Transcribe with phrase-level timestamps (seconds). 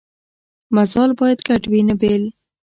[0.75, 2.23] مزال باید ګډ وي نه بېل.